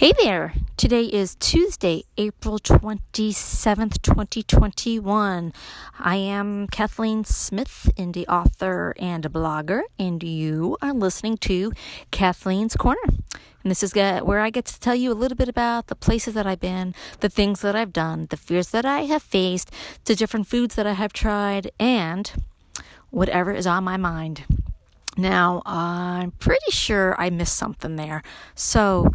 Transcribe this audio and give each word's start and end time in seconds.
Hey 0.00 0.14
there! 0.18 0.54
Today 0.78 1.04
is 1.04 1.34
Tuesday, 1.34 2.04
April 2.16 2.58
27th, 2.58 4.00
2021. 4.00 5.52
I 5.98 6.16
am 6.16 6.68
Kathleen 6.68 7.24
Smith, 7.24 7.92
indie 7.98 8.26
author 8.26 8.94
and 8.98 9.24
blogger, 9.24 9.82
and 9.98 10.22
you 10.22 10.78
are 10.80 10.94
listening 10.94 11.36
to 11.42 11.74
Kathleen's 12.10 12.76
Corner. 12.76 13.02
And 13.62 13.70
this 13.70 13.82
is 13.82 13.94
where 13.94 14.40
I 14.40 14.48
get 14.48 14.64
to 14.64 14.80
tell 14.80 14.94
you 14.94 15.12
a 15.12 15.20
little 15.20 15.36
bit 15.36 15.50
about 15.50 15.88
the 15.88 15.94
places 15.94 16.32
that 16.32 16.46
I've 16.46 16.60
been, 16.60 16.94
the 17.18 17.28
things 17.28 17.60
that 17.60 17.76
I've 17.76 17.92
done, 17.92 18.28
the 18.30 18.38
fears 18.38 18.70
that 18.70 18.86
I 18.86 19.02
have 19.02 19.22
faced, 19.22 19.70
the 20.06 20.16
different 20.16 20.46
foods 20.46 20.76
that 20.76 20.86
I 20.86 20.94
have 20.94 21.12
tried, 21.12 21.72
and 21.78 22.32
whatever 23.10 23.52
is 23.52 23.66
on 23.66 23.84
my 23.84 23.98
mind. 23.98 24.46
Now, 25.18 25.60
I'm 25.66 26.30
pretty 26.30 26.70
sure 26.70 27.14
I 27.20 27.28
missed 27.28 27.56
something 27.56 27.96
there. 27.96 28.22
So, 28.54 29.12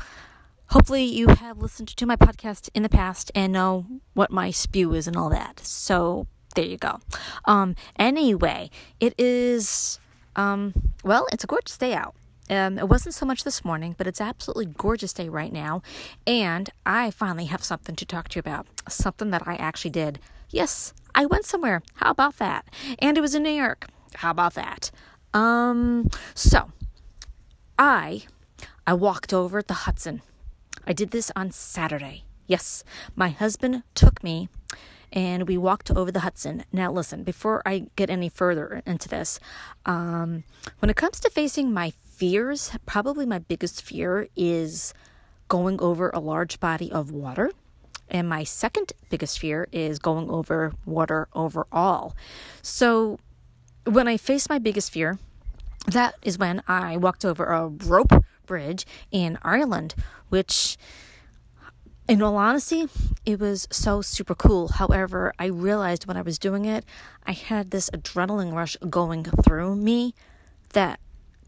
hopefully 0.69 1.03
you 1.03 1.27
have 1.27 1.57
listened 1.59 1.89
to 1.89 2.05
my 2.05 2.15
podcast 2.15 2.69
in 2.73 2.83
the 2.83 2.89
past 2.89 3.31
and 3.35 3.53
know 3.53 3.85
what 4.13 4.31
my 4.31 4.51
spew 4.51 4.93
is 4.93 5.07
and 5.07 5.15
all 5.15 5.29
that. 5.29 5.59
So 5.59 6.27
there 6.55 6.65
you 6.65 6.77
go. 6.77 6.99
Um, 7.45 7.75
anyway, 7.97 8.69
it 8.99 9.13
is, 9.17 9.99
um, 10.35 10.73
well, 11.03 11.27
it's 11.31 11.43
a 11.43 11.47
gorgeous 11.47 11.77
day 11.77 11.93
out. 11.93 12.15
Um, 12.49 12.77
it 12.77 12.87
wasn't 12.87 13.15
so 13.15 13.25
much 13.25 13.43
this 13.43 13.65
morning, 13.65 13.95
but 13.97 14.05
it's 14.07 14.21
absolutely 14.21 14.67
gorgeous 14.67 15.13
day 15.13 15.29
right 15.29 15.51
now. 15.51 15.81
And 16.27 16.69
I 16.85 17.11
finally 17.11 17.45
have 17.45 17.63
something 17.63 17.95
to 17.95 18.05
talk 18.05 18.29
to 18.29 18.35
you 18.37 18.39
about. 18.41 18.67
Something 18.87 19.31
that 19.31 19.47
I 19.47 19.55
actually 19.55 19.91
did. 19.91 20.19
Yes, 20.49 20.93
I 21.15 21.25
went 21.25 21.45
somewhere. 21.45 21.81
How 21.95 22.11
about 22.11 22.37
that? 22.37 22.65
And 22.99 23.17
it 23.17 23.21
was 23.21 23.33
in 23.33 23.43
New 23.43 23.49
York. 23.49 23.87
How 24.15 24.31
about 24.31 24.53
that? 24.53 24.91
Um, 25.33 26.09
so 26.33 26.71
I 27.77 28.23
I 28.87 28.93
walked 28.93 29.33
over 29.33 29.61
the 29.61 29.73
Hudson 29.73 30.21
I 30.85 30.93
did 30.93 31.11
this 31.11 31.31
on 31.35 31.51
Saturday. 31.51 32.23
Yes, 32.47 32.83
my 33.15 33.29
husband 33.29 33.83
took 33.95 34.23
me 34.23 34.49
and 35.11 35.47
we 35.47 35.57
walked 35.57 35.89
over 35.89 36.11
the 36.11 36.19
Hudson. 36.19 36.65
Now, 36.71 36.91
listen, 36.91 37.23
before 37.23 37.61
I 37.65 37.87
get 37.95 38.09
any 38.09 38.29
further 38.29 38.81
into 38.85 39.07
this, 39.09 39.39
um, 39.85 40.43
when 40.79 40.89
it 40.89 40.95
comes 40.95 41.19
to 41.21 41.29
facing 41.29 41.73
my 41.73 41.93
fears, 42.03 42.71
probably 42.85 43.25
my 43.25 43.39
biggest 43.39 43.81
fear 43.81 44.27
is 44.35 44.93
going 45.47 45.79
over 45.81 46.09
a 46.09 46.19
large 46.19 46.59
body 46.59 46.91
of 46.91 47.11
water. 47.11 47.51
And 48.09 48.29
my 48.29 48.43
second 48.43 48.93
biggest 49.09 49.39
fear 49.39 49.67
is 49.71 49.97
going 49.97 50.29
over 50.29 50.73
water 50.85 51.27
overall. 51.33 52.15
So, 52.61 53.19
when 53.85 54.07
I 54.07 54.17
faced 54.17 54.49
my 54.49 54.59
biggest 54.59 54.91
fear, 54.91 55.17
that 55.87 56.15
is 56.21 56.37
when 56.37 56.61
I 56.67 56.97
walked 56.97 57.25
over 57.25 57.45
a 57.45 57.67
rope 57.67 58.11
bridge 58.45 58.85
in 59.11 59.37
Ireland, 59.41 59.95
which, 60.29 60.77
in 62.07 62.21
all 62.21 62.35
honesty, 62.35 62.87
it 63.25 63.39
was 63.39 63.67
so 63.71 64.01
super 64.01 64.35
cool. 64.35 64.69
However, 64.69 65.33
I 65.39 65.45
realized 65.45 66.07
when 66.07 66.17
I 66.17 66.21
was 66.21 66.37
doing 66.37 66.65
it, 66.65 66.85
I 67.25 67.31
had 67.31 67.71
this 67.71 67.89
adrenaline 67.89 68.53
rush 68.53 68.77
going 68.89 69.23
through 69.23 69.75
me 69.75 70.13
that 70.73 70.99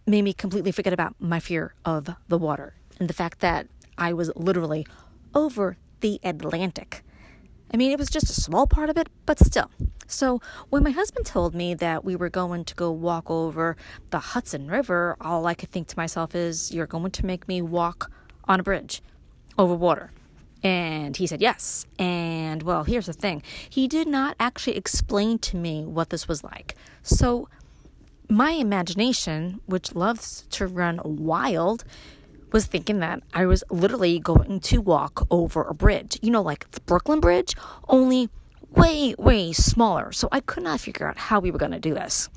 made 0.05 0.23
me 0.23 0.33
completely 0.33 0.71
forget 0.71 0.93
about 0.93 1.15
my 1.19 1.39
fear 1.39 1.73
of 1.83 2.09
the 2.27 2.37
water 2.37 2.75
and 2.99 3.09
the 3.09 3.13
fact 3.13 3.39
that 3.39 3.67
I 3.97 4.13
was 4.13 4.31
literally 4.35 4.87
over 5.33 5.77
the 5.99 6.19
Atlantic. 6.23 7.03
I 7.71 7.77
mean, 7.77 7.91
it 7.91 7.99
was 7.99 8.09
just 8.09 8.29
a 8.29 8.41
small 8.41 8.65
part 8.67 8.89
of 8.89 8.97
it, 8.97 9.09
but 9.25 9.39
still. 9.39 9.69
So, 10.07 10.41
when 10.69 10.83
my 10.83 10.91
husband 10.91 11.25
told 11.25 11.53
me 11.53 11.73
that 11.75 12.05
we 12.05 12.15
were 12.15 12.29
going 12.29 12.63
to 12.65 12.75
go 12.75 12.91
walk 12.91 13.29
over 13.29 13.75
the 14.09 14.19
Hudson 14.19 14.67
River, 14.67 15.17
all 15.19 15.45
I 15.45 15.53
could 15.53 15.69
think 15.69 15.87
to 15.89 15.97
myself 15.97 16.33
is, 16.33 16.73
You're 16.73 16.87
going 16.87 17.11
to 17.11 17.25
make 17.25 17.47
me 17.47 17.61
walk 17.61 18.09
on 18.45 18.61
a 18.61 18.63
bridge 18.63 19.01
over 19.57 19.75
water. 19.75 20.11
And 20.63 21.15
he 21.15 21.27
said 21.27 21.41
yes. 21.41 21.85
And 21.99 22.63
well, 22.63 22.83
here's 22.83 23.05
the 23.05 23.13
thing 23.13 23.43
he 23.69 23.87
did 23.87 24.07
not 24.07 24.35
actually 24.39 24.77
explain 24.77 25.39
to 25.39 25.57
me 25.57 25.85
what 25.85 26.09
this 26.09 26.27
was 26.27 26.43
like. 26.43 26.75
So, 27.03 27.49
my 28.29 28.51
imagination, 28.51 29.61
which 29.65 29.95
loves 29.95 30.45
to 30.51 30.67
run 30.67 30.99
wild, 31.03 31.85
was 32.51 32.65
thinking 32.65 32.99
that 32.99 33.23
I 33.33 33.45
was 33.45 33.63
literally 33.69 34.19
going 34.19 34.59
to 34.61 34.79
walk 34.79 35.27
over 35.29 35.63
a 35.63 35.73
bridge. 35.73 36.17
You 36.21 36.31
know, 36.31 36.41
like 36.41 36.69
the 36.71 36.81
Brooklyn 36.81 37.19
Bridge, 37.19 37.55
only 37.87 38.29
way, 38.77 39.15
way 39.17 39.53
smaller. 39.53 40.11
So 40.11 40.29
I 40.31 40.39
could 40.39 40.63
not 40.63 40.79
figure 40.79 41.07
out 41.07 41.17
how 41.17 41.39
we 41.39 41.51
were 41.51 41.59
going 41.59 41.71
to 41.71 41.79
do 41.79 41.93
this. 41.93 42.29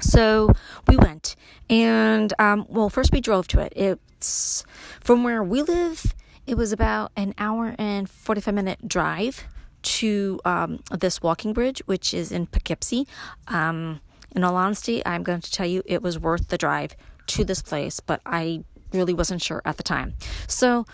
So 0.00 0.52
we 0.86 0.96
went, 0.96 1.34
and 1.68 2.32
um, 2.38 2.66
well, 2.68 2.88
first 2.88 3.12
we 3.12 3.20
drove 3.20 3.48
to 3.48 3.60
it. 3.60 3.72
It's 3.74 4.64
from 5.00 5.24
where 5.24 5.42
we 5.42 5.62
live. 5.62 6.14
It 6.46 6.56
was 6.56 6.72
about 6.72 7.10
an 7.16 7.34
hour 7.36 7.74
and 7.78 8.08
forty-five 8.08 8.54
minute 8.54 8.86
drive 8.86 9.44
to 9.82 10.40
um, 10.44 10.80
this 10.90 11.20
walking 11.20 11.52
bridge, 11.52 11.82
which 11.86 12.14
is 12.14 12.30
in 12.30 12.46
Poughkeepsie. 12.46 13.08
Um, 13.48 14.00
in 14.36 14.44
all 14.44 14.54
honesty, 14.54 15.04
I'm 15.04 15.24
going 15.24 15.40
to 15.40 15.50
tell 15.50 15.66
you 15.66 15.82
it 15.84 16.00
was 16.00 16.16
worth 16.16 16.48
the 16.48 16.58
drive 16.58 16.94
to 17.28 17.44
this 17.44 17.60
place, 17.60 17.98
but 17.98 18.20
I 18.24 18.62
really 18.92 19.14
wasn't 19.14 19.42
sure 19.42 19.62
at 19.64 19.78
the 19.78 19.82
time. 19.82 20.14
So 20.46 20.86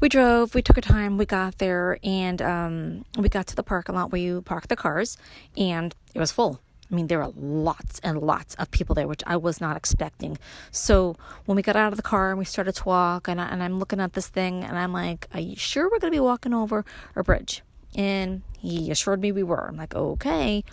we 0.00 0.08
drove, 0.08 0.54
we 0.54 0.62
took 0.62 0.78
our 0.78 0.82
time, 0.82 1.18
we 1.18 1.26
got 1.26 1.58
there, 1.58 1.98
and 2.02 2.40
um, 2.40 3.04
we 3.18 3.28
got 3.28 3.46
to 3.48 3.56
the 3.56 3.62
parking 3.62 3.94
lot 3.94 4.10
where 4.10 4.20
you 4.20 4.42
park 4.42 4.68
the 4.68 4.76
cars, 4.76 5.16
and 5.56 5.94
it 6.14 6.18
was 6.18 6.32
full. 6.32 6.60
I 6.90 6.94
mean, 6.94 7.06
there 7.06 7.18
were 7.18 7.32
lots 7.36 8.00
and 8.00 8.18
lots 8.18 8.54
of 8.56 8.70
people 8.70 8.94
there, 8.94 9.06
which 9.06 9.22
I 9.26 9.36
was 9.36 9.60
not 9.60 9.76
expecting. 9.76 10.38
So 10.72 11.16
when 11.44 11.54
we 11.54 11.62
got 11.62 11.76
out 11.76 11.92
of 11.92 11.96
the 11.96 12.02
car 12.02 12.30
and 12.30 12.38
we 12.38 12.44
started 12.44 12.74
to 12.76 12.84
walk, 12.84 13.28
and, 13.28 13.40
I, 13.40 13.46
and 13.48 13.62
I'm 13.62 13.78
looking 13.78 14.00
at 14.00 14.14
this 14.14 14.26
thing, 14.26 14.64
and 14.64 14.76
I'm 14.76 14.92
like, 14.92 15.28
Are 15.32 15.40
you 15.40 15.56
sure 15.56 15.84
we're 15.84 16.00
going 16.00 16.12
to 16.12 16.16
be 16.16 16.20
walking 16.20 16.52
over 16.52 16.84
a 17.14 17.22
bridge? 17.22 17.62
And 17.94 18.42
he 18.58 18.90
assured 18.90 19.20
me 19.20 19.30
we 19.30 19.42
were. 19.42 19.68
I'm 19.68 19.76
like, 19.76 19.94
Okay. 19.94 20.64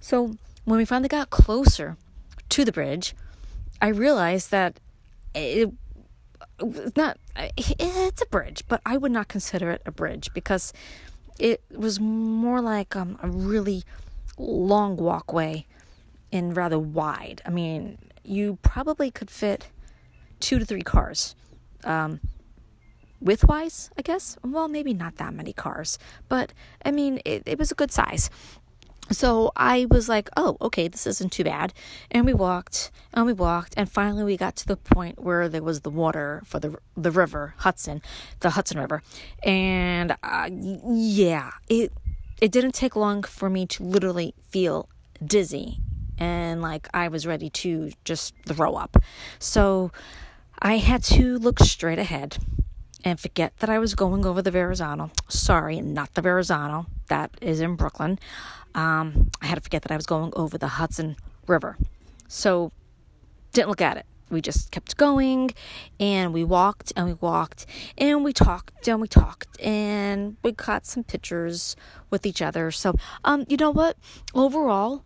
So 0.00 0.36
when 0.64 0.78
we 0.78 0.84
finally 0.84 1.08
got 1.08 1.30
closer 1.30 1.96
to 2.50 2.64
the 2.64 2.72
bridge, 2.72 3.14
I 3.82 3.88
realized 3.88 4.50
that 4.50 4.80
it 5.34 5.70
it's 6.60 6.96
not 6.96 7.18
it's 7.56 8.22
a 8.22 8.26
bridge 8.26 8.62
but 8.68 8.80
i 8.86 8.96
would 8.96 9.10
not 9.12 9.28
consider 9.28 9.70
it 9.70 9.82
a 9.86 9.90
bridge 9.90 10.32
because 10.34 10.72
it 11.38 11.62
was 11.70 11.98
more 11.98 12.60
like 12.60 12.94
um, 12.94 13.18
a 13.22 13.28
really 13.28 13.84
long 14.38 14.96
walkway 14.96 15.66
and 16.32 16.56
rather 16.56 16.78
wide. 16.78 17.40
I 17.44 17.50
mean 17.50 17.98
you 18.24 18.58
probably 18.62 19.10
could 19.10 19.30
fit 19.30 19.68
two 20.40 20.58
to 20.58 20.64
three 20.64 20.82
cars 20.82 21.34
um, 21.84 22.20
widthwise 23.22 23.90
i 23.96 24.02
guess. 24.02 24.36
Well 24.42 24.68
maybe 24.68 24.94
not 24.94 25.16
that 25.16 25.34
many 25.34 25.52
cars 25.52 25.98
but 26.28 26.52
i 26.84 26.90
mean 26.90 27.20
it, 27.24 27.42
it 27.46 27.58
was 27.58 27.70
a 27.70 27.74
good 27.74 27.92
size 27.92 28.30
so 29.10 29.52
I 29.56 29.86
was 29.90 30.08
like, 30.08 30.30
oh, 30.36 30.56
okay, 30.60 30.88
this 30.88 31.06
isn't 31.06 31.32
too 31.32 31.44
bad. 31.44 31.72
And 32.10 32.24
we 32.24 32.34
walked 32.34 32.90
and 33.12 33.26
we 33.26 33.32
walked, 33.32 33.74
and 33.76 33.90
finally 33.90 34.24
we 34.24 34.36
got 34.36 34.56
to 34.56 34.66
the 34.66 34.76
point 34.76 35.22
where 35.22 35.48
there 35.48 35.62
was 35.62 35.82
the 35.82 35.90
water 35.90 36.42
for 36.44 36.58
the 36.58 36.78
the 36.96 37.10
river 37.10 37.54
Hudson, 37.58 38.02
the 38.40 38.50
Hudson 38.50 38.78
River, 38.78 39.02
and 39.42 40.16
uh, 40.22 40.48
yeah, 40.52 41.52
it 41.68 41.92
it 42.40 42.50
didn't 42.50 42.72
take 42.72 42.96
long 42.96 43.22
for 43.22 43.48
me 43.50 43.66
to 43.66 43.82
literally 43.82 44.34
feel 44.50 44.88
dizzy 45.24 45.78
and 46.18 46.62
like 46.62 46.88
I 46.94 47.08
was 47.08 47.26
ready 47.26 47.50
to 47.50 47.92
just 48.04 48.34
throw 48.46 48.74
up. 48.74 48.96
So 49.38 49.92
I 50.58 50.78
had 50.78 51.02
to 51.04 51.38
look 51.38 51.58
straight 51.60 51.98
ahead 51.98 52.38
and 53.04 53.20
forget 53.20 53.56
that 53.58 53.70
I 53.70 53.78
was 53.78 53.94
going 53.94 54.26
over 54.26 54.42
the 54.42 54.50
Verrazano. 54.50 55.10
Sorry, 55.28 55.80
not 55.80 56.14
the 56.14 56.22
Verrazano. 56.22 56.86
That 57.08 57.30
is 57.40 57.60
in 57.60 57.76
Brooklyn 57.76 58.18
um, 58.74 59.30
I 59.40 59.46
had 59.46 59.56
to 59.56 59.60
forget 59.60 59.82
that 59.82 59.92
I 59.92 59.96
was 59.96 60.06
going 60.06 60.32
over 60.34 60.58
the 60.58 60.66
Hudson 60.66 61.16
River. 61.46 61.76
So, 62.28 62.72
didn't 63.52 63.68
look 63.68 63.80
at 63.80 63.96
it. 63.96 64.06
We 64.30 64.40
just 64.40 64.72
kept 64.72 64.96
going 64.96 65.50
and 66.00 66.32
we 66.32 66.42
walked 66.42 66.92
and 66.96 67.06
we 67.06 67.12
walked 67.14 67.66
and 67.96 68.24
we 68.24 68.32
talked 68.32 68.88
and 68.88 69.00
we 69.00 69.06
talked 69.06 69.60
and 69.60 70.36
we 70.42 70.52
caught 70.52 70.86
some 70.86 71.04
pictures 71.04 71.76
with 72.10 72.26
each 72.26 72.42
other. 72.42 72.70
So, 72.70 72.94
um, 73.22 73.44
you 73.48 73.56
know 73.56 73.70
what? 73.70 73.96
Overall, 74.34 75.04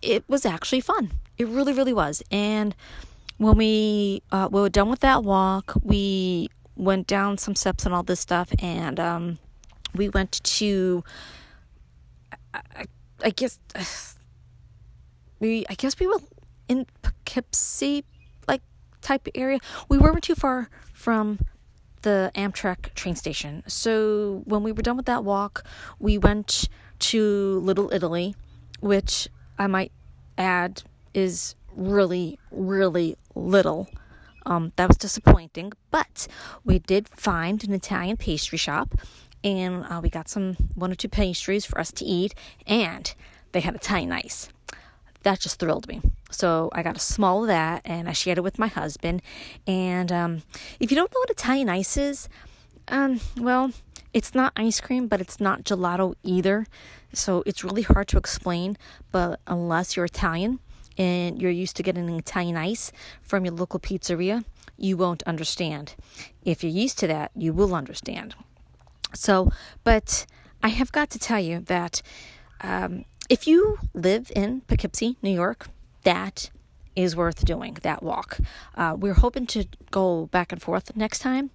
it 0.00 0.22
was 0.28 0.46
actually 0.46 0.80
fun. 0.80 1.12
It 1.38 1.48
really, 1.48 1.72
really 1.72 1.94
was. 1.94 2.22
And 2.30 2.76
when 3.38 3.56
we, 3.56 4.22
uh, 4.30 4.48
we 4.50 4.60
were 4.60 4.68
done 4.68 4.90
with 4.90 5.00
that 5.00 5.24
walk, 5.24 5.72
we 5.82 6.50
went 6.78 7.06
down 7.06 7.36
some 7.36 7.54
steps 7.54 7.84
and 7.84 7.94
all 7.94 8.02
this 8.02 8.20
stuff 8.20 8.50
and 8.60 8.98
um, 8.98 9.38
we 9.94 10.08
went 10.08 10.40
to. 10.44 11.04
I, 12.54 12.86
I 13.22 13.30
guess 13.30 13.58
we 15.40 15.66
I 15.68 15.74
guess 15.74 15.98
we 15.98 16.06
were 16.06 16.20
in 16.68 16.86
Poughkeepsie 17.02 18.04
like 18.46 18.62
type 19.02 19.28
area. 19.34 19.58
We 19.88 19.98
weren't 19.98 20.22
too 20.22 20.34
far 20.34 20.70
from 20.92 21.40
the 22.02 22.30
Amtrak 22.34 22.94
train 22.94 23.16
station. 23.16 23.64
So 23.66 24.42
when 24.44 24.62
we 24.62 24.72
were 24.72 24.82
done 24.82 24.96
with 24.96 25.06
that 25.06 25.24
walk, 25.24 25.64
we 25.98 26.16
went 26.16 26.68
to 27.00 27.60
Little 27.60 27.92
Italy, 27.92 28.34
which 28.80 29.28
I 29.58 29.66
might 29.66 29.92
add 30.36 30.82
is 31.12 31.56
really 31.72 32.38
really 32.50 33.16
little. 33.34 33.88
Um, 34.48 34.72
that 34.76 34.88
was 34.88 34.96
disappointing, 34.96 35.74
but 35.90 36.26
we 36.64 36.78
did 36.78 37.06
find 37.08 37.62
an 37.62 37.74
Italian 37.74 38.16
pastry 38.16 38.56
shop, 38.56 38.94
and 39.44 39.84
uh, 39.84 40.00
we 40.02 40.08
got 40.08 40.28
some 40.28 40.56
one 40.74 40.90
or 40.90 40.94
two 40.94 41.08
pastries 41.08 41.66
for 41.66 41.78
us 41.78 41.92
to 41.92 42.04
eat, 42.04 42.34
and 42.66 43.14
they 43.52 43.60
had 43.60 43.74
Italian 43.74 44.10
ice. 44.10 44.48
That 45.22 45.40
just 45.40 45.58
thrilled 45.58 45.86
me. 45.86 46.00
So 46.30 46.70
I 46.72 46.82
got 46.82 46.96
a 46.96 47.00
small 47.00 47.42
of 47.42 47.48
that, 47.48 47.82
and 47.84 48.08
I 48.08 48.12
shared 48.12 48.38
it 48.38 48.40
with 48.40 48.58
my 48.58 48.68
husband. 48.68 49.20
And 49.66 50.10
um, 50.10 50.42
if 50.80 50.90
you 50.90 50.96
don't 50.96 51.12
know 51.12 51.20
what 51.20 51.30
Italian 51.30 51.68
ice 51.68 51.98
is, 51.98 52.30
um, 52.88 53.20
well, 53.36 53.72
it's 54.14 54.34
not 54.34 54.54
ice 54.56 54.80
cream, 54.80 55.08
but 55.08 55.20
it's 55.20 55.40
not 55.40 55.64
gelato 55.64 56.14
either. 56.22 56.66
So 57.12 57.42
it's 57.44 57.62
really 57.64 57.82
hard 57.82 58.08
to 58.08 58.16
explain. 58.16 58.78
But 59.12 59.40
unless 59.46 59.94
you're 59.94 60.06
Italian 60.06 60.60
and 60.98 61.40
you're 61.40 61.50
used 61.50 61.76
to 61.76 61.82
getting 61.82 62.08
Italian 62.10 62.56
ice 62.56 62.92
from 63.22 63.44
your 63.44 63.54
local 63.54 63.80
pizzeria, 63.80 64.44
you 64.76 64.96
won't 64.96 65.22
understand. 65.22 65.94
If 66.44 66.62
you're 66.62 66.72
used 66.72 66.98
to 66.98 67.06
that, 67.06 67.30
you 67.34 67.52
will 67.52 67.74
understand. 67.74 68.34
So, 69.14 69.50
but 69.84 70.26
I 70.62 70.68
have 70.68 70.92
got 70.92 71.10
to 71.10 71.18
tell 71.18 71.40
you 71.40 71.60
that 71.60 72.02
um, 72.60 73.04
if 73.30 73.46
you 73.46 73.78
live 73.94 74.30
in 74.34 74.62
Poughkeepsie, 74.62 75.16
New 75.22 75.30
York, 75.30 75.68
that 76.02 76.50
is 76.96 77.14
worth 77.14 77.44
doing 77.44 77.78
that 77.82 78.02
walk. 78.02 78.38
Uh, 78.74 78.96
we're 78.98 79.14
hoping 79.14 79.46
to 79.46 79.64
go 79.90 80.26
back 80.26 80.52
and 80.52 80.60
forth 80.60 80.96
next 80.96 81.20
time. 81.20 81.50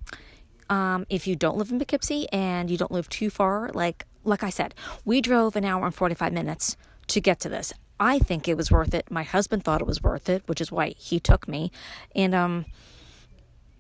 Um, 0.69 1.05
if 1.09 1.27
you 1.27 1.35
don't 1.35 1.57
live 1.57 1.69
in 1.69 1.79
Poughkeepsie 1.79 2.27
and 2.31 2.71
you 2.71 2.77
don't 2.77 2.91
live 2.91 3.09
too 3.09 3.29
far, 3.29 3.69
like 3.73 4.05
like 4.23 4.41
I 4.41 4.49
said, 4.49 4.73
we 5.03 5.19
drove 5.19 5.57
an 5.57 5.65
hour 5.65 5.85
and 5.85 5.93
45 5.93 6.31
minutes 6.31 6.77
to 7.07 7.19
get 7.19 7.41
to 7.41 7.49
this. 7.49 7.73
I 7.99 8.19
think 8.19 8.47
it 8.47 8.57
was 8.57 8.71
worth 8.71 8.93
it. 8.93 9.09
My 9.09 9.23
husband 9.23 9.63
thought 9.63 9.81
it 9.81 9.87
was 9.87 10.01
worth 10.01 10.29
it, 10.29 10.43
which 10.47 10.61
is 10.61 10.71
why 10.71 10.95
he 10.97 11.19
took 11.19 11.47
me. 11.47 11.71
And 12.15 12.33
um, 12.33 12.65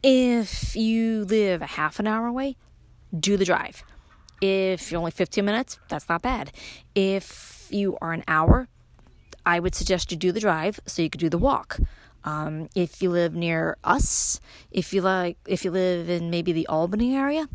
if 0.01 0.75
you 0.75 1.25
live 1.25 1.61
a 1.61 1.65
half 1.65 1.99
an 1.99 2.07
hour 2.07 2.27
away, 2.27 2.55
do 3.17 3.37
the 3.37 3.45
drive. 3.45 3.83
If 4.41 4.91
you're 4.91 4.99
only 4.99 5.11
15 5.11 5.43
minutes, 5.43 5.79
that's 5.87 6.09
not 6.09 6.21
bad. 6.21 6.51
If 6.95 7.67
you 7.69 7.97
are 8.01 8.11
an 8.11 8.23
hour, 8.27 8.67
I 9.45 9.59
would 9.59 9.75
suggest 9.75 10.11
you 10.11 10.17
do 10.17 10.31
the 10.31 10.39
drive 10.39 10.79
so 10.85 11.01
you 11.01 11.09
could 11.09 11.21
do 11.21 11.29
the 11.29 11.37
walk. 11.37 11.79
Um, 12.25 12.69
if 12.75 13.01
you 13.01 13.09
live 13.09 13.33
near 13.33 13.77
us, 13.83 14.39
if 14.71 14.93
you 14.93 15.01
like, 15.01 15.37
if 15.45 15.65
you 15.65 15.71
live 15.71 16.09
in 16.09 16.29
maybe 16.29 16.53
the 16.53 16.67
Albany 16.67 17.15
area, 17.15 17.49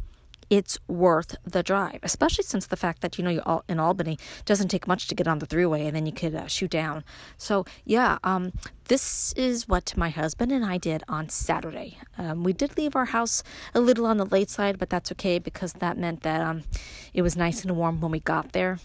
it's 0.50 0.78
worth 0.88 1.36
the 1.44 1.62
drive, 1.62 2.00
especially 2.02 2.44
since 2.44 2.66
the 2.66 2.76
fact 2.76 3.02
that 3.02 3.18
you 3.18 3.24
know 3.24 3.30
you're 3.30 3.62
in 3.68 3.78
Albany 3.78 4.18
doesn't 4.44 4.68
take 4.68 4.86
much 4.86 5.06
to 5.08 5.14
get 5.14 5.28
on 5.28 5.38
the 5.38 5.46
throughway, 5.46 5.86
and 5.86 5.94
then 5.94 6.06
you 6.06 6.12
could 6.12 6.34
uh, 6.34 6.46
shoot 6.46 6.70
down. 6.70 7.04
So 7.36 7.66
yeah, 7.84 8.18
um, 8.24 8.52
this 8.86 9.32
is 9.34 9.68
what 9.68 9.96
my 9.96 10.08
husband 10.08 10.50
and 10.52 10.64
I 10.64 10.78
did 10.78 11.02
on 11.08 11.28
Saturday. 11.28 11.98
Um, 12.16 12.44
we 12.44 12.52
did 12.52 12.76
leave 12.76 12.96
our 12.96 13.06
house 13.06 13.42
a 13.74 13.80
little 13.80 14.06
on 14.06 14.16
the 14.16 14.24
late 14.26 14.50
side, 14.50 14.78
but 14.78 14.88
that's 14.90 15.12
okay 15.12 15.38
because 15.38 15.74
that 15.74 15.98
meant 15.98 16.22
that 16.22 16.40
um, 16.40 16.64
it 17.12 17.22
was 17.22 17.36
nice 17.36 17.62
and 17.62 17.76
warm 17.76 18.00
when 18.00 18.10
we 18.10 18.20
got 18.20 18.52
there, 18.52 18.78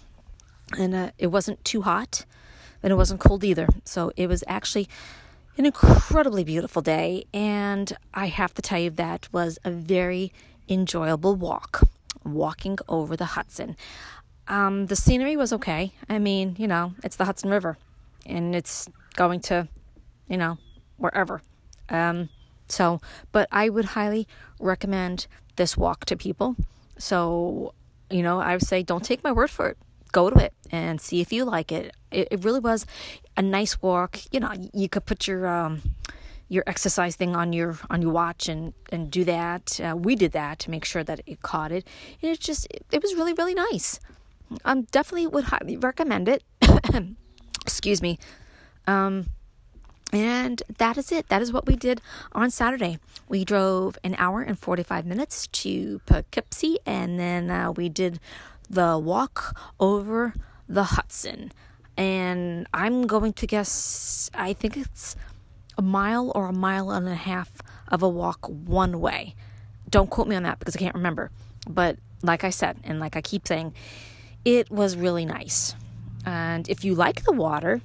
and 0.77 0.94
uh, 0.94 1.12
it 1.18 1.27
wasn't 1.27 1.63
too 1.63 1.83
hot, 1.83 2.25
and 2.81 2.92
it 2.92 2.95
wasn't 2.95 3.21
cold 3.21 3.44
either. 3.44 3.68
So 3.86 4.12
it 4.18 4.27
was 4.27 4.44
actually 4.48 4.89
an 5.57 5.66
incredibly 5.66 6.44
beautiful 6.44 6.81
day, 6.81 7.25
and 7.33 7.95
I 8.13 8.27
have 8.27 8.54
to 8.56 8.62
tell 8.62 8.80
you 8.80 8.89
that 8.89 9.31
was 9.31 9.59
a 9.63 9.71
very 9.71 10.33
enjoyable 10.69 11.36
walk, 11.36 11.88
walking 12.24 12.77
over 12.88 13.15
the 13.15 13.25
Hudson. 13.25 13.75
Um, 14.48 14.88
the 14.88 14.95
scenery 14.95 15.38
was 15.38 15.54
okay. 15.54 15.94
I 16.10 16.19
mean, 16.19 16.56
you 16.57 16.68
know, 16.68 16.94
it's 17.04 17.15
the 17.15 17.25
Hudson 17.25 17.50
River, 17.50 17.77
and 18.25 18.56
it's 18.56 18.89
going 19.15 19.39
to, 19.42 19.68
you 20.27 20.38
know, 20.38 20.57
wherever. 20.98 21.42
Um, 21.89 22.30
so, 22.68 23.01
but 23.31 23.48
I 23.51 23.69
would 23.69 23.86
highly 23.86 24.27
recommend 24.60 25.27
this 25.56 25.77
walk 25.77 26.06
to 26.06 26.15
people. 26.15 26.56
So, 26.98 27.74
you 28.09 28.24
know, 28.24 28.39
I 28.39 28.54
would 28.56 28.66
say 28.66 28.83
don't 28.83 29.04
take 29.04 29.24
my 29.24 29.31
word 29.31 29.50
for 29.50 29.68
it. 29.69 29.77
Go 30.12 30.30
to 30.30 30.38
it 30.38 30.54
and 30.71 31.01
see 31.01 31.21
if 31.21 31.33
you 31.33 31.44
like 31.45 31.71
it. 31.71 31.95
It, 32.12 32.27
it 32.31 32.44
really 32.44 32.59
was 32.59 32.86
a 33.36 33.42
nice 33.42 33.81
walk. 33.81 34.19
You 34.31 34.39
know, 34.39 34.51
you 34.74 34.89
could 34.89 35.06
put 35.06 35.27
your 35.27 35.48
um, 35.48 35.81
your 36.53 36.63
exercise 36.67 37.15
thing 37.15 37.35
on 37.35 37.51
your 37.51 37.77
on 37.89 38.01
your 38.01 38.11
watch 38.11 38.47
and 38.47 38.73
and 38.91 39.09
do 39.09 39.23
that. 39.23 39.79
Uh, 39.79 39.95
we 39.95 40.15
did 40.15 40.31
that 40.33 40.59
to 40.59 40.71
make 40.71 40.85
sure 40.85 41.03
that 41.03 41.21
it 41.25 41.41
caught 41.41 41.71
it, 41.71 41.88
and 42.21 42.31
it 42.31 42.39
just 42.39 42.67
it, 42.67 42.85
it 42.91 43.01
was 43.01 43.15
really 43.15 43.33
really 43.33 43.55
nice. 43.55 44.00
Um, 44.63 44.83
definitely 44.83 45.27
would 45.27 45.45
highly 45.45 45.77
recommend 45.77 46.29
it. 46.29 46.44
Excuse 47.65 48.01
me. 48.01 48.19
Um, 48.85 49.27
and 50.11 50.61
that 50.77 50.97
is 50.97 51.11
it. 51.11 51.29
That 51.29 51.41
is 51.41 51.51
what 51.51 51.65
we 51.65 51.75
did 51.75 52.00
on 52.33 52.51
Saturday. 52.51 52.99
We 53.27 53.44
drove 53.44 53.97
an 54.03 54.15
hour 54.19 54.41
and 54.41 54.59
45 54.59 55.07
minutes 55.07 55.47
to 55.47 56.01
Poughkeepsie, 56.06 56.77
and 56.85 57.19
then 57.19 57.49
uh, 57.49 57.71
we 57.71 57.89
did 57.89 58.19
the 58.69 58.99
walk 58.99 59.57
over 59.79 60.35
the 60.69 60.83
Hudson. 60.83 61.51
And 61.97 62.67
I'm 62.73 63.07
going 63.07 63.33
to 63.33 63.47
guess, 63.47 64.29
I 64.35 64.53
think 64.53 64.77
it's 64.77 65.15
a 65.77 65.81
mile 65.81 66.31
or 66.35 66.47
a 66.47 66.53
mile 66.53 66.91
and 66.91 67.07
a 67.07 67.15
half 67.15 67.51
of 67.87 68.01
a 68.03 68.09
walk 68.09 68.45
one 68.47 68.99
way. 68.99 69.35
Don't 69.89 70.09
quote 70.09 70.27
me 70.27 70.35
on 70.35 70.43
that 70.43 70.59
because 70.59 70.75
I 70.75 70.79
can't 70.79 70.95
remember. 70.95 71.31
But 71.67 71.97
like 72.21 72.43
I 72.43 72.49
said, 72.49 72.77
and 72.83 72.99
like 72.99 73.15
I 73.15 73.21
keep 73.21 73.47
saying, 73.47 73.73
it 74.45 74.71
was 74.71 74.95
really 74.95 75.25
nice. 75.25 75.75
And 76.25 76.67
if 76.69 76.83
you 76.83 76.95
like 76.95 77.23
the 77.23 77.31
water, 77.31 77.81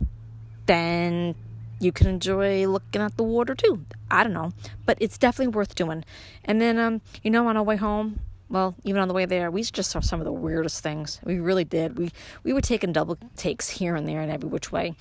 then 0.66 1.34
you 1.80 1.92
can 1.92 2.06
enjoy 2.06 2.66
looking 2.66 3.02
at 3.02 3.16
the 3.16 3.22
water 3.22 3.54
too. 3.54 3.84
I 4.10 4.24
don't 4.24 4.32
know, 4.32 4.52
but 4.86 4.98
it's 5.00 5.18
definitely 5.18 5.54
worth 5.54 5.74
doing. 5.74 6.04
And 6.44 6.60
then, 6.60 6.78
um, 6.78 7.00
you 7.22 7.30
know, 7.30 7.46
on 7.48 7.56
our 7.56 7.62
way 7.62 7.76
home, 7.76 8.20
well, 8.48 8.74
even 8.84 9.00
on 9.00 9.08
the 9.08 9.14
way 9.14 9.26
there, 9.26 9.50
we 9.50 9.62
just 9.62 9.90
saw 9.90 10.00
some 10.00 10.20
of 10.20 10.24
the 10.24 10.32
weirdest 10.32 10.82
things. 10.82 11.20
We 11.22 11.38
really 11.38 11.64
did. 11.64 11.98
We 11.98 12.10
we 12.44 12.52
were 12.52 12.60
taking 12.60 12.92
double 12.92 13.18
takes 13.36 13.68
here 13.68 13.94
and 13.94 14.08
there 14.08 14.20
and 14.20 14.32
every 14.32 14.48
which 14.48 14.72
way. 14.72 14.94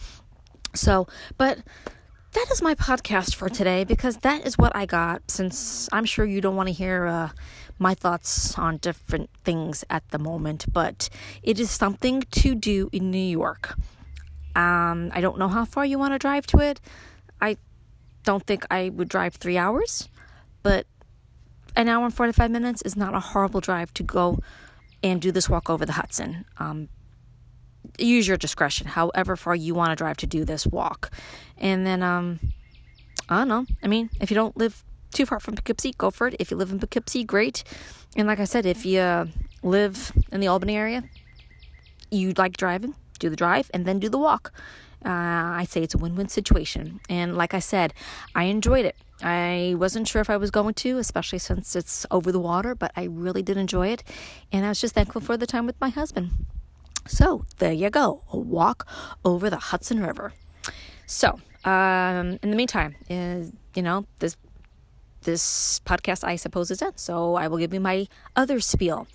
So, 0.73 1.07
but 1.37 1.59
that 2.37 2.51
is 2.51 2.61
my 2.61 2.75
podcast 2.75 3.33
for 3.33 3.49
today 3.49 3.83
because 3.83 4.17
that 4.17 4.45
is 4.45 4.59
what 4.59 4.75
I 4.75 4.85
got. 4.85 5.31
Since 5.31 5.89
I'm 5.91 6.05
sure 6.05 6.23
you 6.23 6.39
don't 6.39 6.55
want 6.55 6.67
to 6.67 6.73
hear 6.73 7.07
uh, 7.07 7.29
my 7.79 7.95
thoughts 7.95 8.55
on 8.59 8.77
different 8.77 9.31
things 9.43 9.83
at 9.89 10.07
the 10.09 10.19
moment, 10.19 10.71
but 10.71 11.09
it 11.41 11.59
is 11.59 11.71
something 11.71 12.21
to 12.21 12.53
do 12.53 12.89
in 12.91 13.09
New 13.09 13.17
York. 13.17 13.73
Um, 14.55 15.11
I 15.15 15.19
don't 15.19 15.39
know 15.39 15.47
how 15.47 15.65
far 15.65 15.83
you 15.83 15.97
want 15.97 16.13
to 16.13 16.19
drive 16.19 16.45
to 16.47 16.59
it. 16.59 16.79
I 17.41 17.57
don't 18.23 18.45
think 18.45 18.67
I 18.69 18.89
would 18.89 19.09
drive 19.09 19.33
three 19.33 19.57
hours, 19.57 20.07
but 20.61 20.85
an 21.75 21.89
hour 21.89 22.05
and 22.05 22.13
45 22.13 22.51
minutes 22.51 22.83
is 22.83 22.95
not 22.95 23.15
a 23.15 23.19
horrible 23.19 23.61
drive 23.61 23.91
to 23.95 24.03
go 24.03 24.37
and 25.01 25.19
do 25.19 25.31
this 25.31 25.49
walk 25.49 25.71
over 25.71 25.87
the 25.87 25.93
Hudson. 25.93 26.45
Um, 26.59 26.89
use 27.97 28.27
your 28.27 28.37
discretion, 28.37 28.87
however 28.87 29.35
far 29.35 29.55
you 29.55 29.73
want 29.73 29.91
to 29.91 29.95
drive 29.95 30.17
to 30.17 30.27
do 30.27 30.45
this 30.45 30.65
walk. 30.65 31.11
And 31.57 31.85
then, 31.85 32.03
um, 32.03 32.39
I 33.29 33.37
don't 33.37 33.47
know. 33.47 33.65
I 33.83 33.87
mean, 33.87 34.09
if 34.21 34.31
you 34.31 34.35
don't 34.35 34.55
live 34.57 34.83
too 35.11 35.25
far 35.25 35.39
from 35.39 35.55
Poughkeepsie, 35.55 35.93
go 35.97 36.11
for 36.11 36.27
it. 36.27 36.35
If 36.39 36.51
you 36.51 36.57
live 36.57 36.71
in 36.71 36.79
Poughkeepsie, 36.79 37.23
great. 37.23 37.63
And 38.15 38.27
like 38.27 38.39
I 38.39 38.45
said, 38.45 38.65
if 38.65 38.85
you 38.85 38.99
uh, 38.99 39.25
live 39.63 40.11
in 40.31 40.39
the 40.39 40.47
Albany 40.47 40.75
area, 40.75 41.03
you 42.11 42.33
like 42.37 42.57
driving, 42.57 42.95
do 43.19 43.29
the 43.29 43.35
drive, 43.35 43.69
and 43.73 43.85
then 43.85 43.99
do 43.99 44.09
the 44.09 44.17
walk. 44.17 44.53
Uh, 45.05 45.09
I 45.09 45.65
say 45.69 45.83
it's 45.83 45.93
a 45.93 45.97
win 45.97 46.15
win 46.15 46.27
situation. 46.27 46.99
And 47.09 47.37
like 47.37 47.53
I 47.53 47.59
said, 47.59 47.93
I 48.33 48.45
enjoyed 48.45 48.85
it. 48.85 48.95
I 49.21 49.75
wasn't 49.77 50.07
sure 50.07 50.21
if 50.21 50.29
I 50.29 50.37
was 50.37 50.51
going 50.51 50.75
to, 50.75 50.97
especially 50.97 51.39
since 51.39 51.75
it's 51.75 52.05
over 52.11 52.31
the 52.31 52.39
water, 52.39 52.75
but 52.75 52.91
I 52.95 53.05
really 53.05 53.41
did 53.41 53.57
enjoy 53.57 53.87
it. 53.87 54.03
And 54.51 54.65
I 54.65 54.69
was 54.69 54.81
just 54.81 54.93
thankful 54.93 55.21
for 55.21 55.37
the 55.37 55.47
time 55.47 55.65
with 55.65 55.79
my 55.81 55.89
husband. 55.89 56.31
So 57.07 57.45
there 57.57 57.73
you 57.73 57.89
go, 57.89 58.21
a 58.31 58.37
walk 58.37 58.87
over 59.23 59.49
the 59.49 59.57
Hudson 59.57 60.01
River. 60.01 60.33
So 61.05 61.39
um, 61.65 62.39
in 62.41 62.51
the 62.51 62.55
meantime, 62.55 62.95
uh, 63.09 63.51
you 63.75 63.81
know 63.81 64.05
this 64.19 64.37
this 65.21 65.79
podcast 65.85 66.23
I 66.23 66.35
suppose 66.35 66.71
is 66.71 66.79
done. 66.79 66.97
So 66.97 67.35
I 67.35 67.47
will 67.47 67.57
give 67.57 67.73
you 67.73 67.79
my 67.79 68.07
other 68.35 68.59
spiel. 68.59 69.07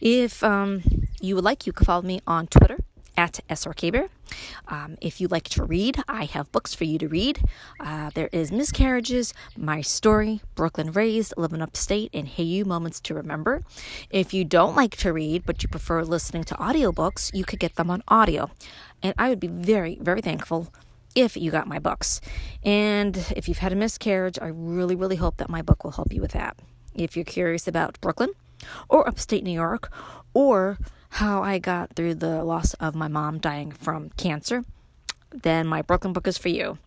If 0.00 0.42
um, 0.42 0.82
you 1.20 1.34
would 1.34 1.44
like, 1.44 1.66
you 1.66 1.72
can 1.72 1.84
follow 1.84 2.02
me 2.02 2.20
on 2.26 2.46
Twitter 2.46 2.78
at 3.18 3.40
SRKbear. 3.50 4.08
Um, 4.68 4.96
if 5.00 5.20
you 5.20 5.26
like 5.26 5.48
to 5.48 5.64
read, 5.64 6.00
I 6.06 6.24
have 6.26 6.52
books 6.52 6.72
for 6.72 6.84
you 6.84 6.98
to 6.98 7.08
read. 7.08 7.40
Uh, 7.80 8.10
there 8.14 8.28
is 8.30 8.52
Miscarriages, 8.52 9.34
My 9.56 9.80
Story, 9.80 10.40
Brooklyn 10.54 10.92
Raised, 10.92 11.34
Living 11.36 11.60
Upstate, 11.60 12.10
and 12.14 12.28
Hey 12.28 12.44
You 12.44 12.64
Moments 12.64 13.00
to 13.00 13.14
Remember. 13.14 13.64
If 14.08 14.32
you 14.32 14.44
don't 14.44 14.76
like 14.76 14.96
to 14.98 15.12
read, 15.12 15.44
but 15.44 15.64
you 15.64 15.68
prefer 15.68 16.04
listening 16.04 16.44
to 16.44 16.54
audiobooks, 16.54 17.34
you 17.34 17.44
could 17.44 17.58
get 17.58 17.74
them 17.74 17.90
on 17.90 18.04
audio. 18.06 18.52
And 19.02 19.14
I 19.18 19.30
would 19.30 19.40
be 19.40 19.48
very, 19.48 19.98
very 20.00 20.20
thankful 20.20 20.72
if 21.16 21.36
you 21.36 21.50
got 21.50 21.66
my 21.66 21.80
books. 21.80 22.20
And 22.62 23.16
if 23.34 23.48
you've 23.48 23.58
had 23.58 23.72
a 23.72 23.76
miscarriage, 23.76 24.38
I 24.40 24.46
really, 24.46 24.94
really 24.94 25.16
hope 25.16 25.38
that 25.38 25.50
my 25.50 25.60
book 25.60 25.82
will 25.82 25.90
help 25.90 26.12
you 26.12 26.20
with 26.20 26.32
that. 26.32 26.56
If 26.94 27.16
you're 27.16 27.24
curious 27.24 27.66
about 27.66 28.00
Brooklyn 28.00 28.30
or 28.88 29.08
upstate 29.08 29.42
New 29.42 29.50
York 29.50 29.92
or 30.34 30.78
how 31.10 31.42
I 31.42 31.58
got 31.58 31.94
through 31.94 32.14
the 32.16 32.44
loss 32.44 32.74
of 32.74 32.94
my 32.94 33.08
mom 33.08 33.38
dying 33.38 33.72
from 33.72 34.10
cancer, 34.10 34.64
then 35.30 35.66
my 35.66 35.82
Brooklyn 35.82 36.12
book 36.12 36.26
is 36.26 36.38
for 36.38 36.48
you. 36.48 36.78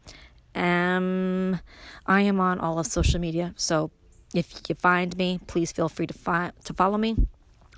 Um, 0.54 1.60
I 2.06 2.22
am 2.22 2.40
on 2.40 2.60
all 2.60 2.80
of 2.80 2.88
social 2.88 3.20
media, 3.20 3.54
so 3.56 3.92
if 4.34 4.62
you 4.70 4.76
find 4.76 5.16
me, 5.18 5.40
please 5.48 5.72
feel 5.72 5.90
free 5.90 6.08
to, 6.08 6.14
fi- 6.14 6.52
to 6.66 6.74
follow 6.74 6.98
me. 6.98 7.16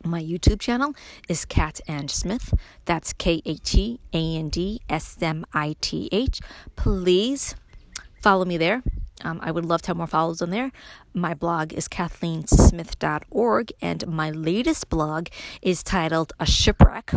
My 0.05 0.21
YouTube 0.21 0.59
channel 0.59 0.93
is 1.29 1.45
Kat 1.45 1.79
and 1.87 2.11
Smith. 2.11 2.53
That's 2.85 3.13
K 3.13 3.41
A 3.45 3.55
T 3.55 4.01
A 4.11 4.35
N 4.35 4.49
D 4.49 4.81
S 4.89 5.17
M 5.21 5.45
I 5.53 5.77
T 5.79 6.09
H. 6.11 6.41
Please 6.75 7.55
follow 8.21 8.43
me 8.43 8.57
there. 8.57 8.83
Um, 9.21 9.39
I 9.41 9.51
would 9.51 9.65
love 9.65 9.81
to 9.83 9.87
have 9.89 9.97
more 9.97 10.07
follows 10.07 10.41
on 10.41 10.49
there. 10.49 10.71
My 11.13 11.33
blog 11.33 11.73
is 11.73 11.87
kathleensmith.org, 11.87 13.73
and 13.81 14.07
my 14.07 14.31
latest 14.31 14.89
blog 14.89 15.27
is 15.61 15.83
titled 15.83 16.33
A 16.39 16.45
Shipwreck. 16.45 17.13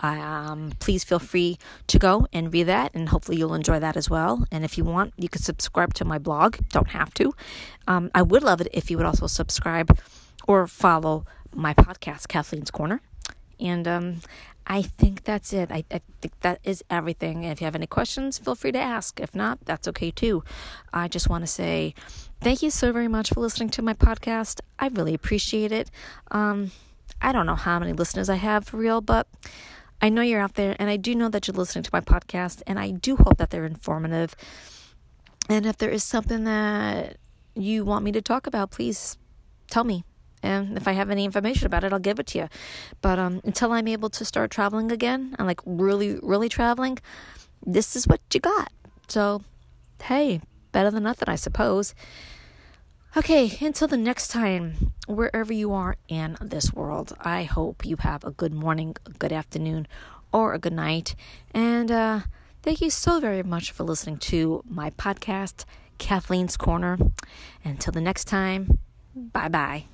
Um, 0.00 0.72
please 0.78 1.04
feel 1.04 1.18
free 1.18 1.58
to 1.86 1.98
go 1.98 2.26
and 2.32 2.52
read 2.52 2.64
that, 2.64 2.94
and 2.94 3.08
hopefully 3.08 3.38
you'll 3.38 3.54
enjoy 3.54 3.78
that 3.80 3.96
as 3.96 4.08
well. 4.08 4.44
And 4.50 4.64
if 4.64 4.78
you 4.78 4.84
want, 4.84 5.12
you 5.16 5.28
could 5.28 5.44
subscribe 5.44 5.94
to 5.94 6.04
my 6.04 6.18
blog. 6.18 6.58
Don't 6.70 6.90
have 6.90 7.12
to. 7.14 7.32
Um, 7.86 8.10
I 8.14 8.22
would 8.22 8.42
love 8.42 8.60
it 8.60 8.68
if 8.72 8.90
you 8.90 8.96
would 8.96 9.06
also 9.06 9.26
subscribe 9.26 9.98
or 10.48 10.66
follow 10.66 11.26
my 11.54 11.74
podcast, 11.74 12.28
Kathleen's 12.28 12.70
Corner. 12.70 13.02
And 13.58 13.86
um, 13.86 14.20
I 14.70 14.82
think 14.82 15.24
that's 15.24 15.52
it. 15.52 15.72
I, 15.72 15.82
I, 15.90 16.00
think 16.20 16.38
that 16.42 16.60
is 16.62 16.84
everything. 16.88 17.42
If 17.42 17.60
you 17.60 17.64
have 17.64 17.74
any 17.74 17.88
questions, 17.88 18.38
feel 18.38 18.54
free 18.54 18.70
to 18.70 18.78
ask. 18.78 19.18
If 19.18 19.34
not, 19.34 19.58
that's 19.64 19.88
okay 19.88 20.12
too. 20.12 20.44
I 20.92 21.08
just 21.08 21.28
want 21.28 21.42
to 21.42 21.48
say 21.48 21.92
thank 22.40 22.62
you 22.62 22.70
so 22.70 22.92
very 22.92 23.08
much 23.08 23.30
for 23.30 23.40
listening 23.40 23.70
to 23.70 23.82
my 23.82 23.94
podcast. 23.94 24.60
I 24.78 24.86
really 24.86 25.12
appreciate 25.12 25.72
it. 25.72 25.90
Um, 26.30 26.70
I 27.20 27.32
don't 27.32 27.46
know 27.46 27.56
how 27.56 27.80
many 27.80 27.92
listeners 27.92 28.30
I 28.30 28.36
have 28.36 28.64
for 28.64 28.76
real, 28.76 29.00
but 29.00 29.26
I 30.00 30.08
know 30.08 30.22
you're 30.22 30.40
out 30.40 30.54
there, 30.54 30.76
and 30.78 30.88
I 30.88 30.96
do 30.96 31.16
know 31.16 31.28
that 31.30 31.48
you're 31.48 31.56
listening 31.56 31.82
to 31.82 31.90
my 31.92 32.00
podcast, 32.00 32.62
and 32.64 32.78
I 32.78 32.92
do 32.92 33.16
hope 33.16 33.38
that 33.38 33.50
they're 33.50 33.66
informative. 33.66 34.36
And 35.48 35.66
if 35.66 35.78
there 35.78 35.90
is 35.90 36.04
something 36.04 36.44
that 36.44 37.16
you 37.56 37.84
want 37.84 38.04
me 38.04 38.12
to 38.12 38.22
talk 38.22 38.46
about, 38.46 38.70
please 38.70 39.18
tell 39.66 39.82
me. 39.82 40.04
And 40.42 40.76
if 40.76 40.88
I 40.88 40.92
have 40.92 41.10
any 41.10 41.24
information 41.24 41.66
about 41.66 41.84
it, 41.84 41.92
I'll 41.92 41.98
give 41.98 42.18
it 42.18 42.26
to 42.28 42.38
you. 42.38 42.48
But 43.02 43.18
um, 43.18 43.40
until 43.44 43.72
I'm 43.72 43.88
able 43.88 44.10
to 44.10 44.24
start 44.24 44.50
traveling 44.50 44.90
again, 44.90 45.34
and 45.38 45.46
like 45.46 45.60
really, 45.64 46.18
really 46.22 46.48
traveling, 46.48 46.98
this 47.64 47.94
is 47.94 48.06
what 48.06 48.20
you 48.32 48.40
got. 48.40 48.72
So, 49.08 49.42
hey, 50.02 50.40
better 50.72 50.90
than 50.90 51.02
nothing, 51.02 51.28
I 51.28 51.36
suppose. 51.36 51.94
Okay, 53.16 53.58
until 53.60 53.88
the 53.88 53.96
next 53.96 54.28
time, 54.28 54.92
wherever 55.08 55.52
you 55.52 55.72
are 55.72 55.96
in 56.08 56.36
this 56.40 56.72
world, 56.72 57.12
I 57.20 57.42
hope 57.42 57.84
you 57.84 57.96
have 58.00 58.22
a 58.22 58.30
good 58.30 58.54
morning, 58.54 58.94
a 59.04 59.10
good 59.10 59.32
afternoon, 59.32 59.88
or 60.32 60.54
a 60.54 60.60
good 60.60 60.72
night. 60.72 61.16
And 61.52 61.90
uh, 61.90 62.20
thank 62.62 62.80
you 62.80 62.88
so 62.88 63.18
very 63.18 63.42
much 63.42 63.72
for 63.72 63.82
listening 63.82 64.18
to 64.18 64.62
my 64.68 64.90
podcast, 64.90 65.64
Kathleen's 65.98 66.56
Corner. 66.56 66.98
Until 67.64 67.92
the 67.92 68.00
next 68.00 68.26
time, 68.26 68.78
bye 69.14 69.48
bye. 69.48 69.86